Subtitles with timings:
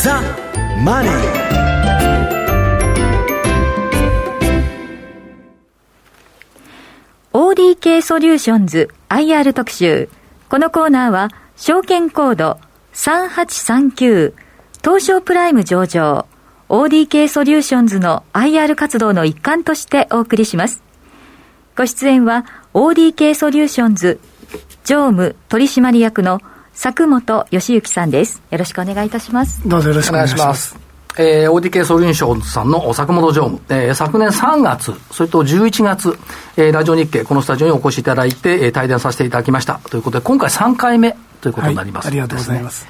[0.00, 0.22] ザ・
[0.84, 1.12] マネー
[7.32, 10.08] ODK ソリューションズ IR 特集。
[10.48, 12.60] このコーナーは、証券コード
[12.92, 14.34] 3839
[14.84, 16.26] 東証プライム上場
[16.68, 20.80] ODK ソリューションズの IR 活動の一環としてお送りします。
[21.76, 24.20] ご出演は ODK ソリューションズ
[24.84, 26.40] 常務取締役の
[26.80, 28.40] 佐久本義之さんです。
[28.52, 29.68] よろしくお願いいたします。
[29.68, 30.76] どうぞよろしくお願いします。
[31.18, 36.16] えー、ODK ソリューションズさんの佐久本常務、えー、昨年3月、それと11月、
[36.56, 39.80] えー、ラジオ日経、このスタジオにお越しいただいて、えー、対談させていただきました。
[39.90, 42.86] ということで、今回3回目ということになります、はい、ありがとうございます。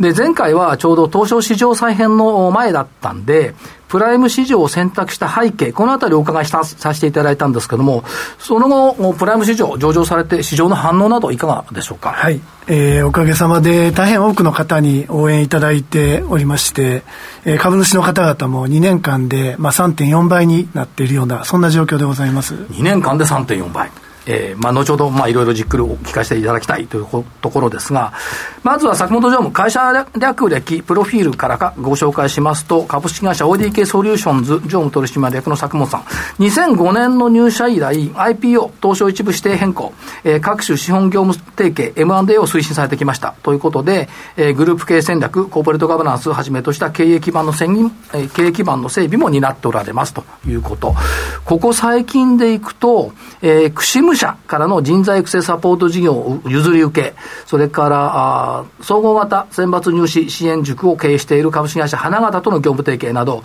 [0.00, 3.54] で、前回はちょうど東証市場再編の前だったんで、
[3.88, 8.04] プライム市場を選択した背景、このあたりお伺いしたさせていただいたんですけれども、
[8.38, 12.10] その後、プライム市場上場されて、市場の反応などいかがでしょうか？
[12.10, 12.40] はい。
[12.66, 17.04] えー、おかげさまで大変多くの方に応援いただいておりまして、
[17.44, 22.54] えー、株主の方々も2年間で、まあ、3.4倍になっているような、そんな状況でございます。
[22.54, 23.90] 2年間で3.4倍。
[24.26, 27.06] えーまあ、後ほど、まあ、いろいろじっくりお聞かせていただきたいという
[27.40, 28.12] ところですが、
[28.62, 36.00] まずは坂本常務、会社略歴、プロフィールからかご紹介しますと、株式会社 ODK ソリューションズ常務取締役の坂本さん、
[36.42, 39.92] 2005年の入社以来、IPO、東証一部指定変更、
[40.24, 47.76] えー、各種資本業務提携、M&A を推進されてきましたということで、えー、グループ経営戦略、コーポレートガバナンスをはじめとした経営基盤の戦
[48.12, 50.94] えー、経営基盤の整備も担っておられますということ。
[51.44, 57.14] ここ最近でいくと、えー、串社からの人材育成サポート事業を譲り受け、
[57.46, 58.10] それから
[58.60, 63.42] あ総合型選抜入試支援塾を経営している株式会社花形との業務提携など、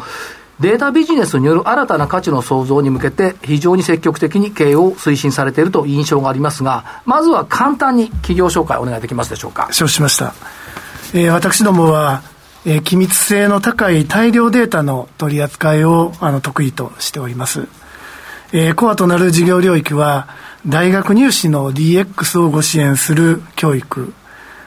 [0.60, 9.70] データビジネスによる新たな価値の創造に向けて、非常に積極的に経営を推進されているという印象がありますが、まずは簡単に企業紹介お願いできますでしょうか。
[9.72, 10.36] 承知しました。
[11.16, 12.22] えー、私どもは、
[12.64, 17.68] えー、機密性の高い大量データの取り扱いをあの得意としております。
[18.54, 20.28] えー、コアとなる事業領域は、
[20.68, 24.14] 大学入試の DX をご支援する教育、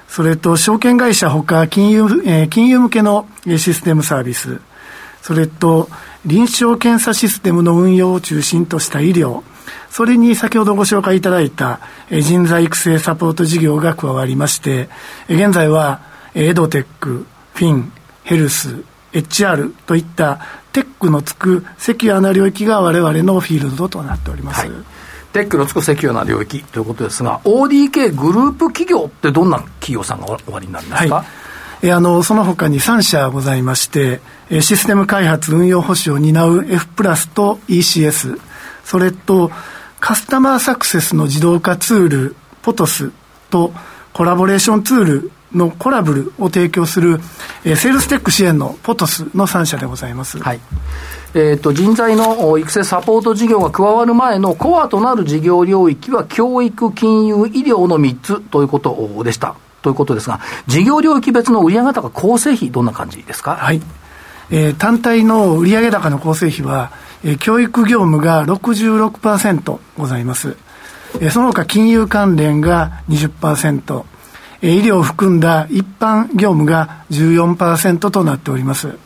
[0.08, 4.60] それと証券会社ほか金融、えー、金融向けのシステムサービス、
[5.22, 5.88] それと
[6.26, 9.42] 臨床検査システムの運用を中心とした医療、
[9.88, 11.80] それに先ほどご紹介いただいた
[12.10, 14.88] 人材育成サポート事業が加わりまして、
[15.28, 16.00] 現在は
[16.34, 17.92] エドテック、フィン、
[18.24, 18.82] ヘルス、
[19.12, 20.40] HR といった
[20.72, 24.66] テックのつくセキュアな領域が我々のフィールドとなっております。
[24.66, 24.93] はい。
[25.34, 31.26] テックのつくセキュアな領域ということですが、ODK グループ企業ってどんな企業さんがおありになりますか、はい。
[31.82, 38.40] えあのその他に3社ございまして、えシステム開発運用保守を担う F プラスと ECS、
[38.84, 39.50] それと
[39.98, 43.10] カスタマーサクセスの自動化ツール、ポトス
[43.50, 43.74] と
[44.12, 47.20] コラボレーションツールのコラブルを提供する、
[47.64, 50.38] えー、セールステック支援のポトスの3社でございます。
[50.38, 50.60] はい。
[51.34, 59.56] えっ、ー、と、人材の育成サポート事業が加わる前のコアとなる事業領域は教育、金融、医療の3つということでした。
[59.82, 63.56] ということですが、事業領域別の売上高構成比、どんな感じですか？
[63.56, 63.82] はい。
[64.50, 66.92] えー、単体の売上高の構成比は、
[67.22, 70.56] えー、教育業務が66%ございます。
[71.20, 74.04] えー、その他金融関連が20%、
[74.64, 78.96] 医療を含んだ一般業務が14%となっております。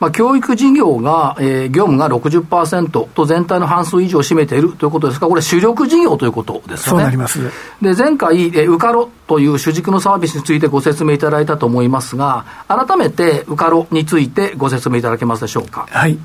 [0.00, 6.96] まあ、教育事業が、えー、業務が60%と全体の半数以上を占めているということですが、これ、主力事業ということですよね。
[6.96, 7.38] そうなります。
[7.80, 15.86] で、前回、えー、ウカロという主軸のサービスについてご説明いただいたと思いますが、改めてウカロについてご説明いただけますでしょうか？
[15.88, 16.18] はい。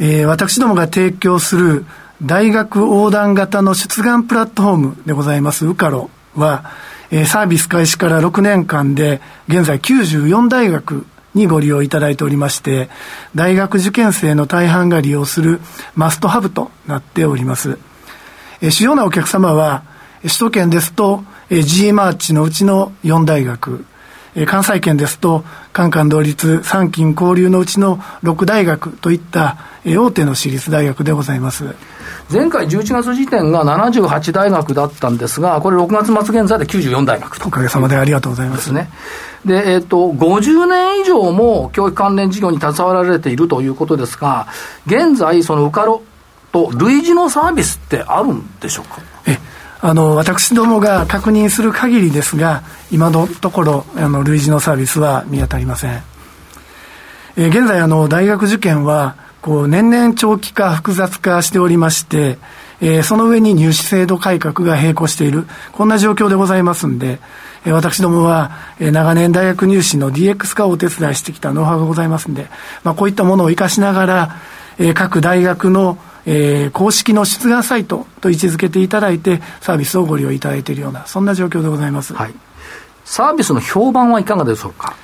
[0.00, 1.84] えー、私どもが提供する
[2.22, 6.64] 大学横断型の出願プラットフォームでございますウカロは、
[7.10, 12.88] えー、サービス開始から6年間で、現在94大学にご利用いただいておりまして、
[13.34, 15.60] 大学受験生の大半が利用する
[15.94, 17.78] マストハブとなっております。
[18.60, 19.84] えー、主要なお客様は、
[20.22, 23.84] 首都圏ですと、えー、G マーチのうちの4大学、
[24.34, 31.74] えー、関西圏ですと、カンカン同率三金交流のうちの6大学といった、えー、大手の私立大学でございます。
[32.30, 37.48] 前回11月時点が78大学だったんですが、これ6月末現在で94大学と。
[37.48, 38.72] おかげさまでありがとうございます。
[38.72, 38.90] ね。
[39.44, 44.48] で、えっ、ー、と、50年以上も教育関連事業に携わられているということですが、
[44.86, 46.02] 現在、そのウカロ
[46.52, 49.00] と類似のサービスってあるんでしょうか？
[49.26, 49.38] え
[49.80, 56.02] あの私どもが確認する限りですが、今のところあの類似のサービスは見当たりません。
[57.36, 62.38] え現在あの大学受験はこう年々長期化、複雑化しておりまして、
[62.80, 67.18] えー、その上に入試制度改革が並行している、こんな状況でございますんで、
[67.66, 72.48] 私どもは、長年大学入試の DX 化をお手伝いしてきたノウハウがございますんで、
[72.84, 74.36] まあ、こういったものを生かしながら、
[74.94, 75.98] 各大学の
[76.30, 82.12] えー、公式の出願サイトと位置づけていただいて、サービスをご利用いただいているような、そんな状況でございます。
[82.12, 82.34] はい。
[83.06, 84.94] サービスの評判はいかがでしょうか？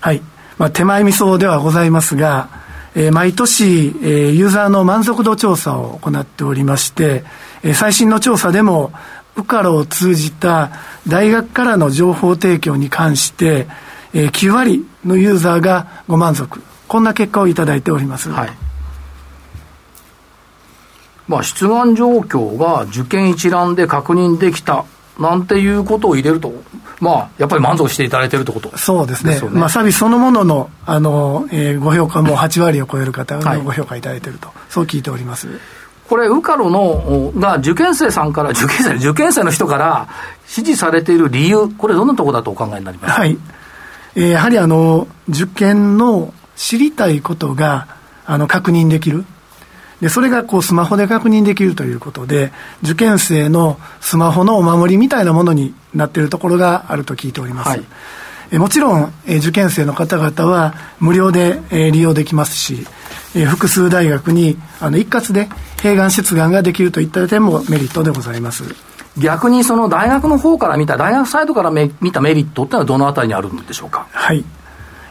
[0.00, 0.20] はい。
[0.58, 2.48] まあ、手前味噌ではございますが、
[2.94, 7.24] えー、毎年、えー、ユーザーの満足度調査を行っておりまして、
[7.62, 8.92] えー、最新の調査でも、
[9.36, 10.70] ウカロを通じた
[11.08, 13.66] 大学からの情報提供に関して、
[14.12, 16.62] えー、9割のユーザーがご満足。
[16.86, 18.30] こんな結果をいいております。
[18.30, 18.50] はい。
[21.26, 24.84] まあ、出願状況が受験一覧で確認できた
[25.18, 26.52] なんていうことを入れると、
[27.04, 35.48] まあ、やっぱり満足していただいているということ、そうですね、まあ、サービスそのもののあの、えー、ご評価も8割を超える方がご評価いただいていると、はい、そう聞いております。
[36.08, 40.08] これ、ウカロのが受験生さんから、受験生、受験生の人から
[40.46, 43.38] 支持されている理由、これ、どんなところだとお考えになりますか、はい。
[44.14, 47.88] えー、やはりあの受験の知りたいことが
[48.26, 49.24] あの確認できる、
[50.04, 52.52] で、それがこうスマホで確認できるということで、
[52.82, 57.70] 受験生のスマホのお守りみたいなものになっているところがあると聞いております。
[57.70, 57.84] はい、
[58.50, 62.86] えもちろん、え受験生の方々は無料で、え利用できますし、
[63.34, 65.48] え複数大学にあの一括で
[65.78, 68.62] 併願出願ができるといった点もメリットでございます。
[69.16, 74.06] 逆にその大学の方から見た、大学サイドから見たメリットっていうのはどのあたりにあるんでしょうか？
[74.12, 74.44] はい。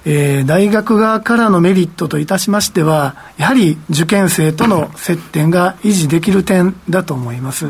[0.06, 7.68] えー、大学側からのメリットといたしましては、やはり受験生との接点が維持できる点だと思います。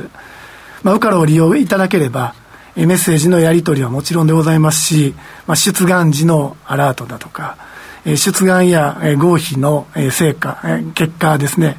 [0.81, 2.33] まあ、ウカロを利用いただければ、
[2.75, 5.13] メッセージのやり取りはもちろんでございますし、
[5.45, 7.57] まあ、出願時のアラートだとか、
[8.05, 10.59] 出願や合否の成果、
[10.95, 11.77] 結果ですね、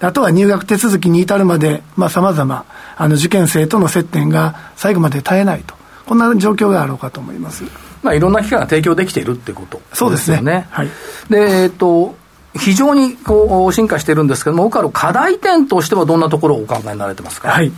[0.00, 2.64] あとは入学手続きに至るまで、まあ、様々、
[2.96, 5.74] あの、受験生との接点が最後まで絶えないと。
[6.06, 7.91] こんな状況があろうかと思います。
[8.02, 10.40] まあ、いろんな機会が提供できているってことそうですね。
[10.40, 10.88] ねはい。
[11.30, 12.16] で、えっ、ー、と、
[12.54, 17.48] 非常にこう進化しているんですけども、岡野課題点としてはどんなところをお考えになられてますか？
[17.48, 17.72] はい。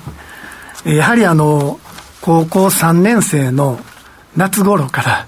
[0.84, 1.78] やはりあの、
[2.20, 3.78] 高校3年生の
[4.36, 5.26] 夏頃から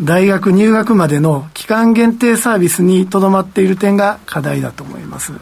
[0.00, 5.32] 大学入学までの期間限定サービスにとどまっている点が課題だと思います。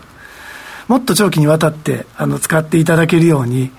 [0.89, 3.71] もっと長期にわたってあの使っていただけるように、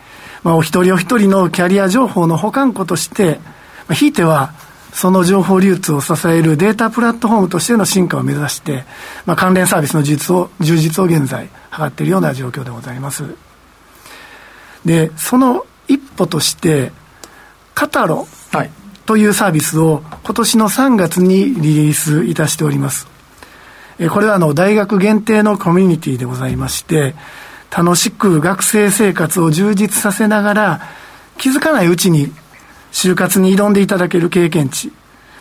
[0.43, 3.39] まあ、お一人お一人のキャリア情報の保管庫として、
[3.87, 4.53] まあ、ひいては
[4.93, 8.83] その情報流通を支えるデータプラットフォームとしての進化を目指して、
[9.25, 13.23] まあ、関連サービスの充実を充実を現在図っているような状況でございます。
[14.85, 16.91] でその一歩として
[17.73, 18.27] カタロ
[19.05, 23.07] というサービスを今年の3月にリリースいたしております。
[24.09, 27.13] これはあの大学限定のコミュニティでございまして
[27.75, 30.81] 楽しく学生生活を充実させながら
[31.37, 32.31] 気づかないうちに
[32.91, 34.91] 就活に挑んでいただける経験値、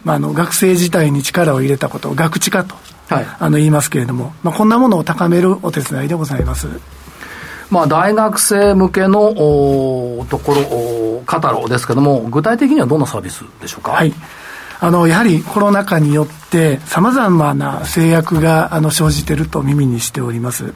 [0.05, 2.75] まあ、あの学生自体に力を入れたことを学知化と、
[3.08, 6.69] はい、あの言いますけれども、まあ、こんなものを高めるお手伝いでございます。
[7.70, 9.20] まあ、大学生向けの
[10.19, 13.93] おところ、カタロですけれども、具体的にはどんなサービスでしょうか？
[13.93, 14.12] はい
[14.82, 20.73] あのやはりコロナ禍によってさまざまな制約があの生じていると耳にしております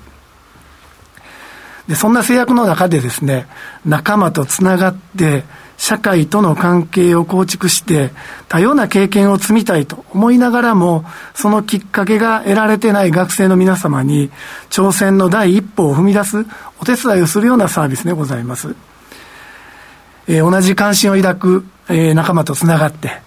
[1.88, 3.46] でそんな制約の中でですね
[3.84, 5.44] 仲間とつながって
[5.76, 8.10] 社会との関係を構築して
[8.48, 14.30] 多様な経験を積みたいと思いながらもそのきっかけが得られてない学生の皆様に
[14.70, 16.46] 挑戦の第一歩を踏み出す
[16.80, 18.74] お手伝いをするようなサービスでございます、
[20.28, 23.20] えー、同じ関心を抱く、えー、仲間とつながって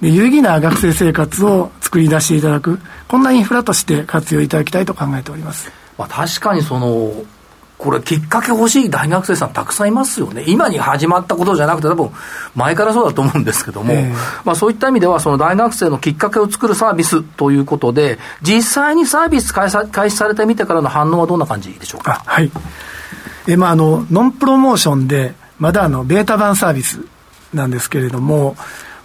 [0.00, 7.24] で有意義な学生生活を作り出していただくこんなインフラとして活用いただきたいと考えております、まあ、確かにその
[7.84, 12.10] これ、きっかけ欲しい大学生さん、たくさんいますよね、今に始まったことじゃなくて、多分
[12.54, 14.14] 前からそうだと思うんですけども、えー、
[14.44, 22.22] まあ、そういった意味では、その大学生のきっかけを作るサービスということで、実際にサービス開始されてみてからの反応はどんな感じでしょうか？
[22.24, 22.50] はい。
[23.46, 27.00] えまあ、あのノンプロモーションで、まだあのベータ版サービス
[27.52, 28.56] なんですけれども、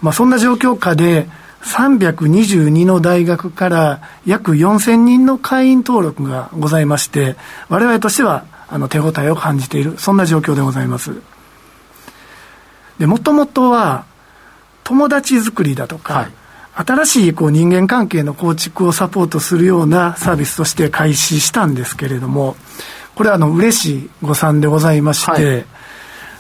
[0.02, 1.28] まあ、そんな状況下で、
[1.62, 7.36] 322の大学から約4000人の会員登録がございまして、
[7.68, 11.22] 我々としてはあの手応えを感じているそんな状況でございます。
[13.00, 14.06] でもともとは
[14.84, 16.32] 友達作りだとか、はい、
[16.86, 22.56] 新しいこう人間関係の構築をサポートするようなサービスとして開始したんですけれども
[23.16, 25.66] これはあの嬉しい誤算でございまして、はい、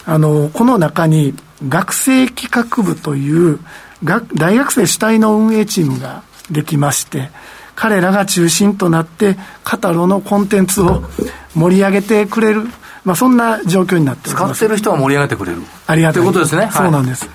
[0.05, 1.33] あのこの中に
[1.67, 3.59] 学生企画部という
[4.33, 7.29] 大学生主体の運営チームができまして
[7.75, 11.03] 彼らが中心となってカタロのコンテンツを
[11.59, 12.63] 盛り上げてくれる、
[13.03, 15.61] まあ、そんな状況になって使ってる人は盛り上げてくれる。
[15.87, 16.13] ありがたい。
[16.13, 17.29] ということですね、そうなんです、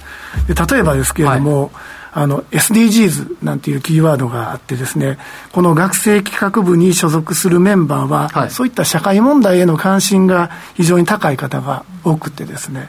[0.48, 1.70] で例えばですけれども、はい。
[2.16, 5.18] あの SDGs なんていうキーワードがあってですね
[5.50, 12.88] この学生企画部に所属するメンバーは、はい、そういった社会問題への関心が非常に高い方が多くてですね、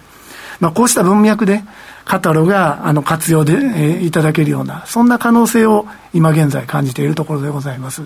[0.59, 1.63] まあ、こうした文脈で
[2.05, 8.03] カタロがあの活用で、えー、いただけるようなそんな可能性を今現在感じているところでございます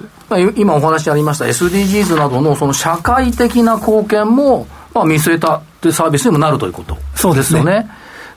[0.56, 6.98] 今お話ありました SDGs などのその社会的な貢献も、まあ、見据えたというサービスにもなるということ
[7.34, 7.84] ですよね。
[7.84, 7.90] で、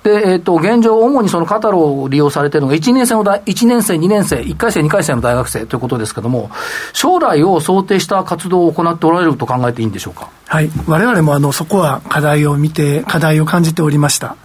[0.04, 6.50] えっ、ー、と、現状、主にそのカタログを利用されているのが、1年生の大、1年生、2年生、1回生、2回生の大学生ということですけれども、
[6.92, 10.28] 将来を想定した活動を行っておられると考えていいんでしょうか？
[10.46, 10.70] はい。
[10.86, 14.36] 我々も、あの、そこは課題を見て、課題を感じておりました。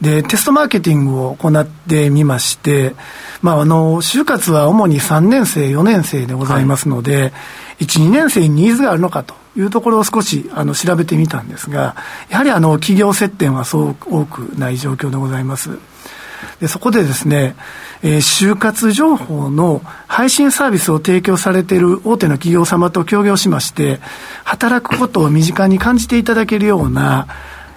[0.00, 2.94] で、テストマーケティングを行ってみまして、
[3.42, 7.26] まあ、あの、就活は主に3年生、4年生でございますので、は
[7.80, 11.96] い、1、2年生にニーズがあるのかというところを少しあの調べてみたんですが、
[12.28, 15.78] やはりあの企業接点はそう多くない状況でございます。
[16.60, 17.56] でそこでですね、
[18.02, 24.00] えー、就活情報の配信サービスを提供されている大手の企業様と協業しまして、
[24.44, 27.26] 働くことを身近に感じていただけるような、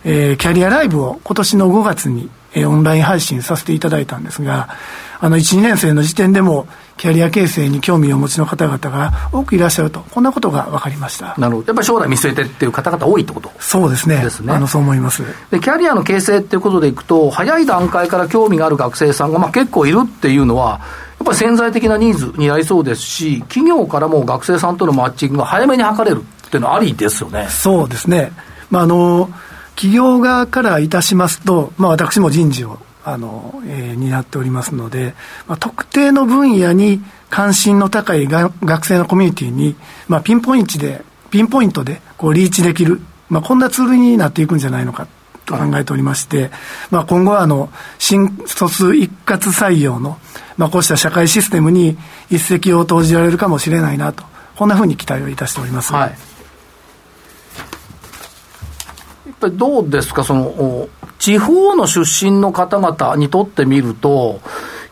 [0.03, 4.69] えー、キャリアライブを今年の5月に、えー、オンライン配信させていただいたんですが、
[5.19, 11.33] あの、1、2年生の時点でも、キャリア形成に興味をお持ちの方々が多くいらっしゃると、こんなことが分かりました。
[11.37, 14.51] なるほど、やっぱり将来見据えてっていう方々多いってことそうですね、ですね。
[14.51, 15.23] あのそう思います。
[15.49, 20.81] でキャリアの形成っていうことでいくと、早い段階から興味がある学生さんが、まあ、結構いるっていうのは、
[21.19, 27.47] やっぱり潜在的なニーズになりそうですし、企業からも学生さんとのマッチングが早めに図れるっていうのはありですよね。
[27.49, 28.33] そうですね、
[28.69, 29.29] まああの
[29.79, 35.13] 企業側からいたしますと、まあ、私も人事をあの、えー、担っておりますので、
[35.47, 39.77] まあ、特定の分野に関心の高いが学生のコミュニティに、
[40.09, 45.07] まあ、ピンポイントで、ピンポイントでこうリーチできる、まあ、こんなツールになっていくんじゃないのか
[45.45, 46.51] と考えておりまして、
[46.91, 47.69] まあ、今後はあの
[47.99, 50.19] 新卒一括採用の、
[50.57, 51.97] まあ、こうした社会システムに
[52.29, 54.25] 一石を投じられるかもしれないなと、
[54.57, 55.93] こんなふうに期待をいたしております。
[55.93, 56.29] はい
[59.25, 64.41] やっぱりどうですか、その地方の出身の方々にとってみると、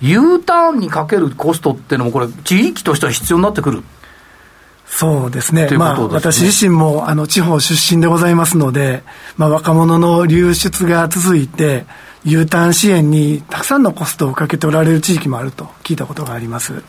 [0.02, 3.84] U ターンにかけるコストっていうのも、これ、地域としては必要になってくる。
[4.90, 5.70] そうですね。
[5.70, 9.04] ねまあ、私自身も、あの、地方出身でございますので、
[9.36, 11.86] まあ、若者の流出が続いて、
[12.24, 16.84] U ターン支援にたくさんのコストをかけておられる地域もあると聞いたことがあります。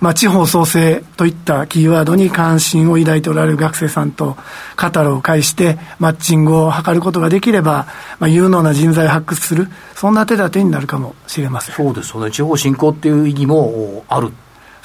[0.00, 4.36] まあ、地方創生といったキーワードに関心を抱いておられる学生さんと
[4.76, 7.86] 肩を介してマッチングを図ることができれば、
[8.18, 11.74] まあ、有能な人材を発掘する、そんな手立てになるかもしれません。
[11.74, 12.30] そうですよね。
[12.30, 14.32] 地方振興っていう意義もある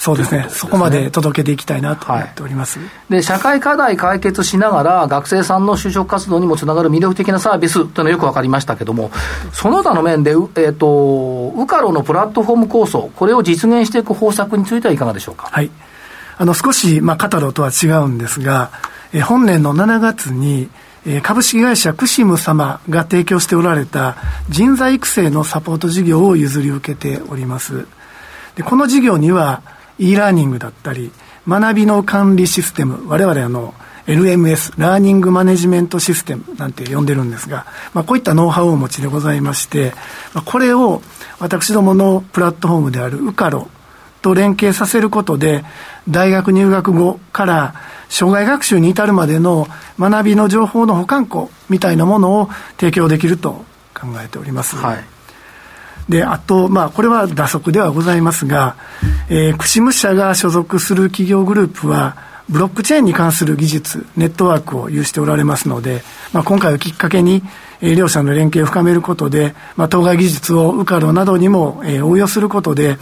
[0.04, 9.12] そうですね、そこまで届けていきたいなと思っております、はい、で社会課題解決しながら、学生さんの就職活動にもつながる魅力的なサービスというのはよく分かりましたけれども、
[9.54, 15.50] その他の面で、えーと、ウカロのプラットフォーム構想、これを実現していく方策についてはいかがでしょうか？
[15.52, 15.70] はい。
[16.40, 18.72] あの少し、まあ、カタロとは違うんですが、
[19.14, 20.72] え本年の7月に、
[21.06, 24.18] え株式会社クシム様が提供しておられた
[24.50, 27.86] 人材育成のサポート事業を譲り受けております。
[28.56, 29.62] でこの事業には
[29.98, 31.12] e ラーニングだったり、
[31.48, 33.74] 学びの管理システム、我々あの、
[34.08, 39.94] LMS、ラーニングマネジメントシステムなんて呼んでるんですが、まあ、こういったノウハウをお持ちでございまして、
[40.34, 41.02] まあ、これを
[41.40, 43.68] 私どものプラットフォームであるウカロ
[44.22, 45.64] と連携させることで、
[46.10, 47.76] 大学入学後から
[48.10, 49.68] 障害学習に至るまでの
[50.00, 54.76] 学びの情報の保管庫みたいなものを提供できると考えております。
[54.76, 55.21] はい
[56.12, 58.76] で、あと、まあ、これは打足ではございますが、
[59.30, 62.18] えー、クシム社が所属する企業グループは、
[62.50, 66.04] ブロックチェーンに関する技術、ネットワークを有しておられますので、
[66.34, 67.44] まあ、今回をきっかけに、
[67.80, 72.98] えー、両者の連携を深めることで、まあ、当該技術をウカロなどにも、えー、応用することで、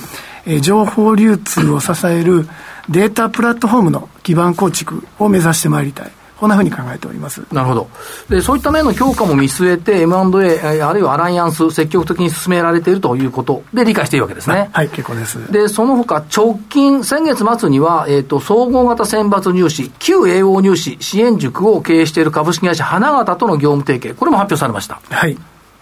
[0.45, 2.47] えー、情報流通を支える
[2.89, 6.11] データプラットフォームの基盤構築を目指してまいりたい。
[6.39, 7.89] こんなふうに考えておりますなるほど
[8.29, 14.69] で、そういった面の強化も見据えて、M&A、あるいはアライアンス、積極的に進められているということで理解しているわけですね。
[14.72, 15.51] はい、結構です。
[15.51, 25.01] で、その他、直近、先月末には、えっ、ー、と、総合型選抜入試、旧栄養入試支援塾を経営している株式会社花形との業務提携、これも発表されました。
[25.10, 25.38] はい。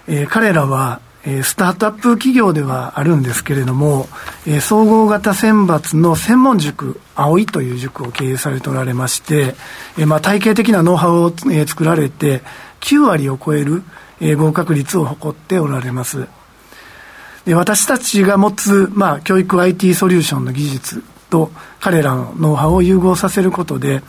[0.08, 4.08] えー、彼らは、えスタートアップ企業ではあるんですけれども、
[4.46, 9.56] え総合型選抜の専門塾、葵という塾を経営されておられまして、
[9.98, 12.44] えまあ、体系的なノウハウを、え作られて、
[12.80, 13.84] 9割を超える、
[14.22, 16.28] え合格率を誇っておられます。
[17.44, 24.02] で私たちが持つ、まあ、教育 IT ソリューションの技術と彼らのノウハウを融合させることで、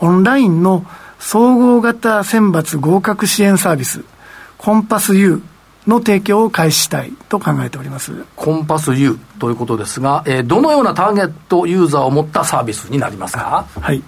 [0.00, 0.84] オンラインの
[1.18, 4.04] 総合型選抜合格支援サービス、
[4.58, 5.42] コンパス U
[5.86, 8.24] の提供を開始したいと考えております。
[8.34, 13.66] コンパス U ということですが、えー、どのようなターゲットユーザーを持ったサービスになりますか？
[13.80, 14.02] はい。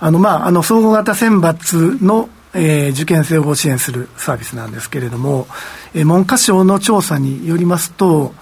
[0.00, 5.46] あのまああの総合型選抜のえー、受験生を支援するサービスなんですけれども、
[5.94, 8.34] えー、文科省の調査によりますと、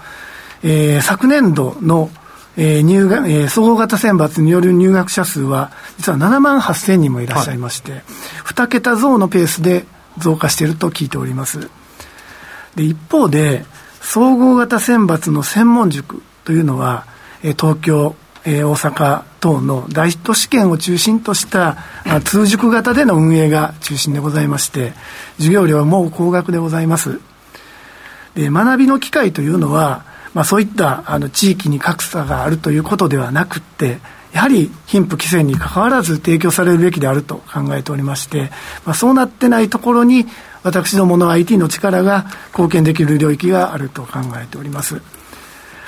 [0.63, 2.09] えー、昨年度の、
[2.57, 8.01] えー入学えー、総合型選抜による入学者数は、実は7万8000人もいらっしゃいまして、はい、
[8.45, 9.85] 2桁増のペースで
[10.17, 11.69] 増加していると聞いております。
[12.79, 13.65] で一方で
[13.99, 17.05] 総合型選抜の専門塾というのは、
[17.43, 24.93] え、東京、え、大阪等の大都市圏を中心としたあ通塾型での運営が中心でございまして
[25.35, 27.19] 授業料はもう高額でございます。
[28.35, 33.99] で学びの機会というのは、まあ、そういったあの地域に格差があるということではなくって
[34.31, 38.51] やはり貧富規制にかかわらず提供されるべきであると考えておりまして、
[38.85, 40.27] まあ、そうなってないところに
[40.63, 45.01] 私どもの IT の力が貢献できる領域があると考えております。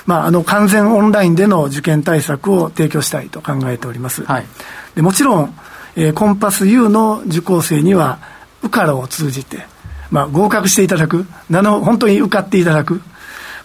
[0.06, 4.24] まあ、あの完全オンラインでの受験対策を提供したいと考えております。
[4.24, 4.46] はい、
[4.94, 5.54] でもちろん、
[5.96, 8.18] えー、コンパス U の受講生には、
[8.62, 9.66] ウカロを通じて、
[10.10, 13.00] まあ、合格していただく、なの本当に受かっていただく、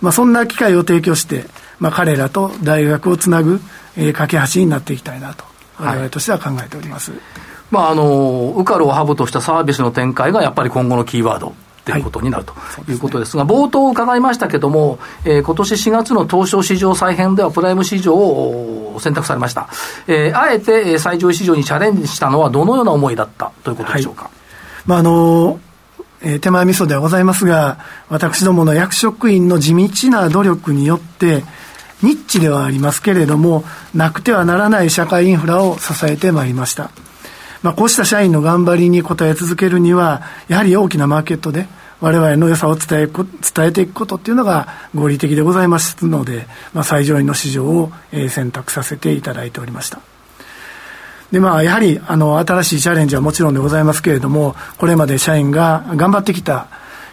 [0.01, 1.45] まあ、そんな機会を提供して、
[1.79, 3.59] まあ、彼らと大学をつなぐ、
[3.95, 5.43] えー、架け橋になっていきたいなと、
[5.79, 7.11] 我々としては考えております。
[7.11, 11.53] はいまあ、あの、ウカルをハブとしたサービスの展開がやっぱり今後のキーワード
[11.85, 12.53] ということになると
[12.89, 19.69] いうことですが、はいすね、冒頭伺いましたけれども、えー、今年4月の東証市場再編ではプライム市場を選択されました。
[20.07, 24.23] えー、あえて最上位市場にチャレンジしたのはどのような思いだったということでしょうか？
[24.23, 24.31] はい、
[24.85, 25.59] まあ、あの
[26.19, 27.77] えー、手前味噌ではございますが、
[28.09, 31.43] 私どもの役職員の地道な努力によって、
[32.01, 36.89] ニッチではありますけれども、なくてはならない社会インフラを支えてまいりました。
[37.63, 41.67] まあ、こうした社員の頑張りに応え続けるには、やはり大きなマーケットで、
[41.99, 43.31] 我々の良さを伝え伝
[43.65, 49.99] えていくことっていうのが合理的でございますので、まあ、最上位の市場を、えー、選択させていただいておりました。
[51.31, 56.67] でまあ、やはりあの新しいチャレンジはもちろんでございますけれども、これまで社員が頑張ってきた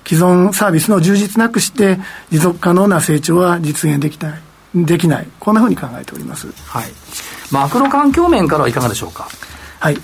[0.06, 1.98] 既存サービスの充実なくして、
[2.30, 4.40] 持続可能な成長は実現できない、
[4.74, 6.46] できない、こんなふうに考えております。
[6.66, 6.84] はい。
[7.50, 9.26] マクロ環境面からはいかがでしょうか？
[9.80, 9.96] はい。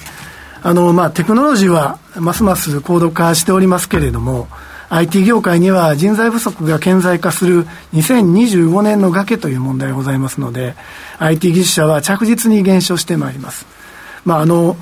[0.62, 4.48] あの、まあ、テクノロジーはますます高度化しておりますけれども、
[4.90, 10.74] IT 業界には人材不足が顕在化する2025年の崖という問題がございますので、
[11.18, 13.66] IT 技術者は着実に減少してまいります。
[14.24, 14.76] まあ、あの、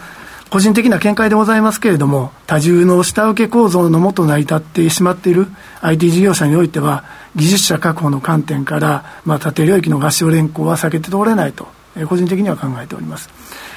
[0.50, 5.46] 個人的な見解でございますけれども、多重の下請け構造のもと成り立ってしまっている
[5.82, 7.04] IT 事業者においては、
[7.36, 13.28] 技術者確保の観点から、まあ、縦領域の合唱連行は避けて通れないと、え個人的には考えております。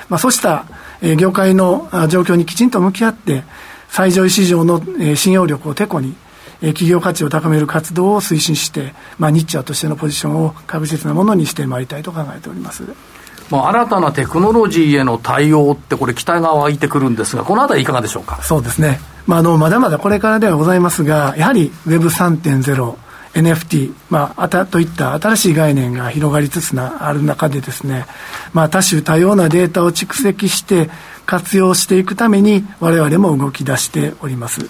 [0.08, 0.66] まあ、そうした、
[1.02, 3.44] え業界の状況にきちんと向き合って、
[3.90, 6.16] 最上位市場の、え信用力をてこに、
[6.62, 12.84] え企業価値を高める活動を推進して、まあ、ニッチャーとしてのポジションを確実なものにしてまいりたいと考えております。
[13.50, 18.40] まあ、新たなテクノロジーへの対応って、これ、期待が湧いてくるんですが、このあたり、いかがでしょうか？
[18.44, 22.96] そうですね、まあ、あのまだまだこれからではございますが、やはり Web3.0、
[23.34, 28.06] NFT、まあ、あたといった新しい概念が広がりつつなある中でですね、
[28.54, 30.90] まあ、多種多様なデータを蓄積して
[31.26, 34.70] 活用していくために我々も動き出しております。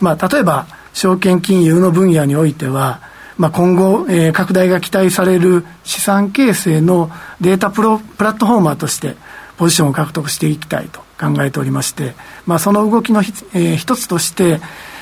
[0.00, 3.00] まあ、例えば証券金融の分野においては、
[3.36, 7.10] まあ、今後、えー、拡大が期待される資産形成の
[7.40, 9.16] データプロプラットフォーマーとして
[9.56, 12.14] ポジションを獲得していきたいと考えておりまして、
[12.46, 14.60] まあ、その動きのひ、えー、一つとして、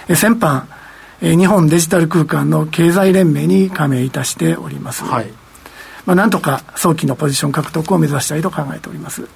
[0.09, 0.65] えー、先般
[1.21, 5.05] え日本デジタル空間の経済連盟に加盟いたしております。
[5.05, 5.27] はい。
[6.07, 9.29] まあ、なんとか早期のポジション獲得を目指したいと考えております。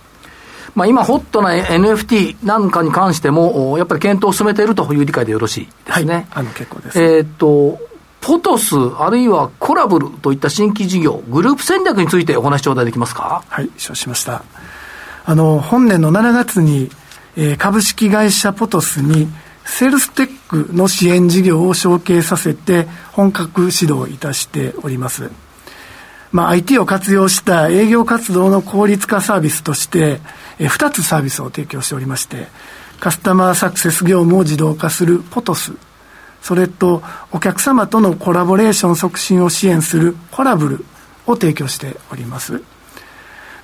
[0.75, 6.15] まあ、今、ホットな NFT なんかに関しても、やっぱり検討を進めているという理解でよろしいですね。
[6.15, 7.03] はい、あの結構です。
[7.03, 7.79] えっと、
[8.23, 13.43] ポトス、あるいはコラブルといった新規事業、グループ戦略についてお話頂戴できますか？
[13.49, 14.45] はい、承知しました。
[15.27, 16.91] あの、本年の7月に、
[17.37, 19.29] えー、株式会社ポトスに、
[19.65, 25.31] セールステックの支援事業を承継させて本格指導いたしております。
[26.33, 30.21] まあ、IT を活用した営業活動の効率化サービスとして、
[30.59, 32.49] え2つサービスを提供しておりまして、
[33.01, 35.73] カスタマーサクセス業務を自動化するポトス、
[36.41, 40.85] それとお客様とのコラボレーション促進を支援するコラブル
[41.27, 42.63] を提供しております。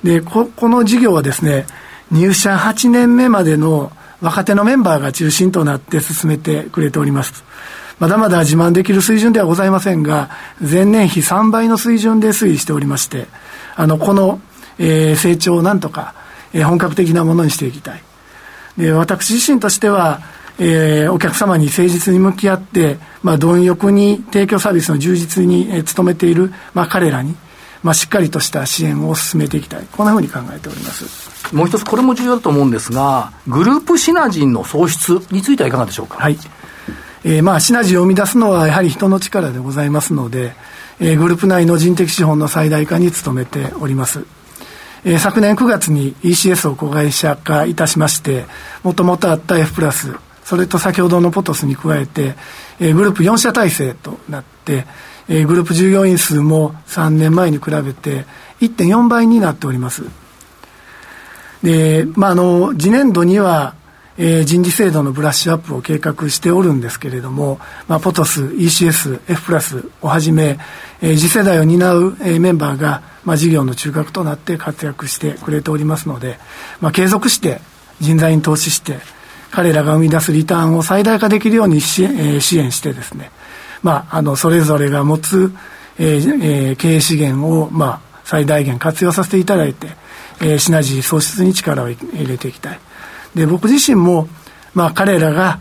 [0.03, 1.65] で、ここの事業はですね、
[2.11, 7.43] 入社8年目までの若手のメンバーが中心となって進めてくれております。
[7.99, 10.29] まだまだ自慢できる水準ではございませんが、
[10.59, 13.27] 前年比3倍の水準で推移しておりまして、
[13.75, 14.41] あの、この、
[14.77, 16.13] えー、成長をなんとか、
[16.53, 18.03] えー、本格的なものにしていきたい。
[18.77, 20.21] で、私自身としては、
[20.59, 27.35] えー、お客様に誠実に向き合って、まあ、貪欲に提供サービスの充実に、えー、努めている、まあ、彼らに、
[27.83, 29.87] まあ、しっかりとした支援を進めていきたい。
[29.91, 31.28] こんなふうに考えております。
[31.53, 36.17] もう一つ、これも重要だと思うんですが、グループシナジーの創出についてはいかがでしょうか？
[36.17, 36.37] はい。
[37.23, 40.53] えー、まあ、シナジーを生み出すのはやはり人の力でございますので、
[40.99, 44.25] えー、グループ内の人的資本の最大化に努めております。
[45.03, 48.45] えー、昨年9月に ECS を子会社化いたしまして、
[48.83, 52.35] もともとあった F プラス、それと先ほどのポトスに加えて、
[52.79, 54.85] えー、グループ4社体制となって、
[55.27, 58.25] えー、グループ従業員数も3年前に比べて
[58.61, 60.03] 1.4倍になっております。
[61.63, 63.75] で、まあ、あの、次年度には、
[64.17, 70.59] えー、人事制度のブラッシュアップを計画しておるんですけれども、まあ、ポトス、ECS、F プラスをはじめ、
[71.01, 76.37] えー、次世代を担う、えー、メンバーが、まあ、事業の中核となって活躍してくれておりますので、
[76.81, 77.61] まあ、継続して
[78.01, 78.99] 人材に投資して、
[79.51, 83.31] 彼らが生み出すリターンを最大化できるように支援,、えー、支援してですね、
[83.83, 85.51] まあ、あの、それぞれが持つ、
[85.97, 89.87] えーえー、経営資源を、まあ、最大限活用させていただいて、
[90.39, 92.79] えー、シナジー創出に力を入れていきたい。
[93.33, 94.27] で、僕自身も、
[94.75, 95.59] まあ、彼らが、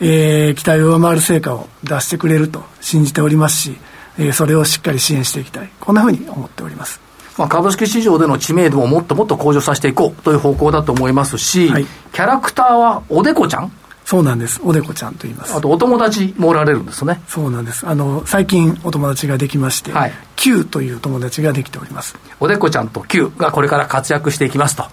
[0.00, 3.76] えー、期待を上回る成果を出してくれると信じておりますし、
[4.18, 5.68] えー、それをしっかり支援していきたい。
[5.78, 7.02] こんなふうに思っております。
[7.36, 13.70] まあ、株式市場での知名度をもっともっと向上させていこうという方向だと思いますし、はい、キャラクターはおでこちゃん
[14.06, 14.60] そうなんです。
[14.62, 15.54] おでこちゃんと言います。
[15.54, 17.20] あと、お友達もおられるんですね。
[17.26, 17.84] そうなんです。
[17.86, 22.16] あの、最近お友達ができまして、はい、Q という友達ができております。
[22.38, 24.84] おでこちゃんと Q がこれから活躍していきますと。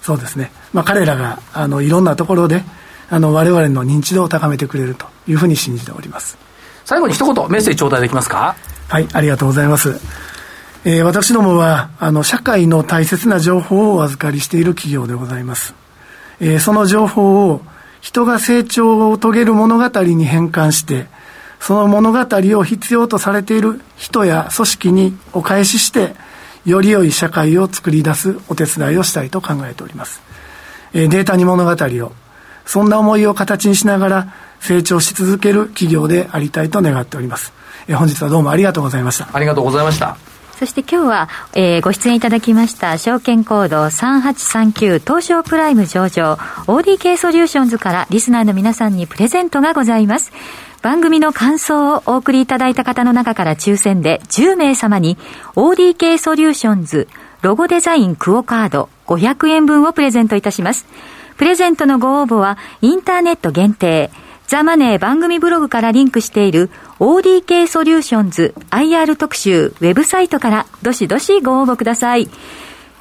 [0.00, 0.50] そうですね。
[0.72, 2.64] まあ、彼らが、あの、いろんなところで、
[3.10, 6.38] あの、我々の認知度を高めてくれるというふうに信じております。
[6.86, 8.56] 最後に一言メッセージ頂戴できますか？
[8.88, 10.00] はい、ありがとうございます。
[10.84, 15.74] えー、私どもは、あの、社会の大切な情報をお預かりしている企業でございます。
[16.40, 17.60] えー、その情報を
[18.02, 21.06] 人が成長を遂げる物語に変換して、
[21.60, 22.18] その物語
[22.58, 26.16] を必要とされている人や組織にお返しして、
[26.66, 30.20] より良い社会を作り出すお手伝いをしたいと考えております。
[30.92, 32.12] え、データに物語を、
[32.66, 37.52] そんな思いを形にしながら成長し続ける企業でありたいと願っております。
[37.86, 39.28] え、本日はどうもありがとうございました。
[39.32, 40.31] ありがとうございました。
[40.62, 46.34] そして今日は、えー、ご出演いただきました証券コード3839東証プライム上場
[46.68, 50.30] ODK ソリューションズからリスナーの皆さんにプレゼントがございます。
[50.80, 55.16] 番組の感想をお送りいただいた方の中から抽選で10名様に
[55.56, 57.08] ODK ソリューションズ
[57.40, 60.86] ロゴデザインクオカード500円分をプレゼントいたします。
[61.38, 64.12] プレゼントのご応募はインターネット限定
[64.46, 72.28] ザ・マネー番組ブログからリンクしている ODK ソリューションズ IR 特集ウェブサイトからどしどしご応募ください。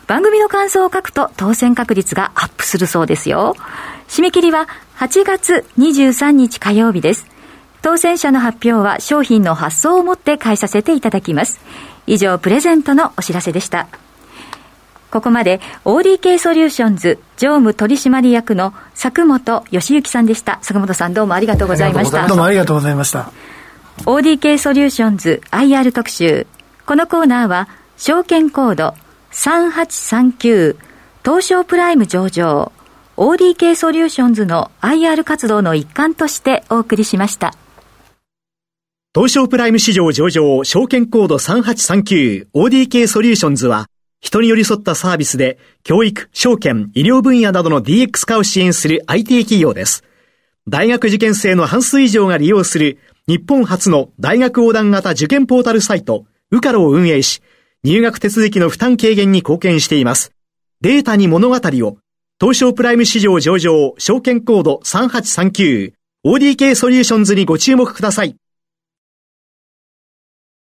[0.07, 3.55] 番組の感想を書くと当選確率がアップするそうですよ。
[4.07, 7.27] 締め切りは8月23日火曜日です。
[7.81, 11.59] 当選者の発表は商品の発送をもって代えさせていただきます。
[12.07, 13.87] 以上、プレゼントのお知らせでした。
[15.11, 20.57] ここまで ODK ソリューションズ常務取締役の佐本義行さんでした。
[20.57, 22.27] 佐本さんどうもありがとうございました。
[22.27, 23.31] どうもありがとうございました。
[24.05, 26.47] ODK ソリューションズ IR 特集。
[26.85, 28.95] このコーナーは証券コード
[29.33, 30.77] 3839
[31.23, 32.71] 東証プライム上場
[33.17, 37.53] ODK ソリューションズの IR 活動の一環としてお送りしました。
[39.13, 43.87] 東証プライム市場上場証券コード 3839ODK ソリューションズは
[44.31, 50.03] 人に寄り添ったサービスで、教育、証券、医療分野などの DX 化を支援する IT 企業です。
[50.69, 57.41] 大学受験生の半数以上が利用する日本初の大学横断型受験ポータルサイト、ウカロを運営し、
[57.83, 60.31] 入学手続きの負担軽減に貢献しています。
[60.81, 61.97] データに物語を、
[62.39, 65.93] 東証プライム市場上場、証券コード3839、
[66.25, 68.35] ODK ソリューションズにご注目ください。